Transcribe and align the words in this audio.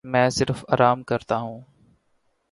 میں 0.03 0.29
صرف 0.29 0.65
آرام 0.69 1.03
کرتا 1.03 1.37
ہوں۔ 1.37 1.61